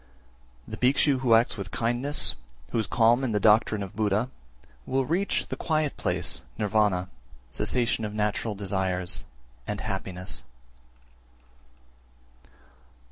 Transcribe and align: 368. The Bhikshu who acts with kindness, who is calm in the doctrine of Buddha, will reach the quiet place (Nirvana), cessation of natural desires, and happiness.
368. 0.65 0.67
The 0.67 0.79
Bhikshu 0.81 1.19
who 1.19 1.35
acts 1.35 1.57
with 1.57 1.69
kindness, 1.69 2.33
who 2.71 2.79
is 2.79 2.87
calm 2.87 3.23
in 3.23 3.33
the 3.33 3.39
doctrine 3.39 3.83
of 3.83 3.95
Buddha, 3.95 4.31
will 4.87 5.05
reach 5.05 5.45
the 5.49 5.55
quiet 5.55 5.95
place 5.95 6.41
(Nirvana), 6.57 7.07
cessation 7.51 8.03
of 8.03 8.11
natural 8.15 8.55
desires, 8.55 9.23
and 9.67 9.79
happiness. 9.79 10.41